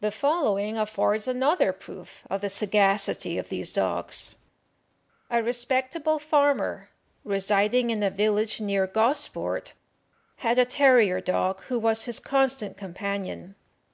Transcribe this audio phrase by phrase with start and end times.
[0.00, 4.34] The following affords another proof of the sagacity of these dogs:
[5.30, 6.90] A respectable farmer,
[7.24, 9.72] residing in a village near Gosport,
[10.44, 13.54] had a terrier dog who was his constant companion.